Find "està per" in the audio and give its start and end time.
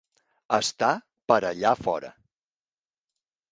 0.57-1.37